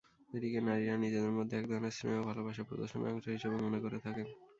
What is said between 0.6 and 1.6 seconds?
নারী-রা নিজেদের মধ্যে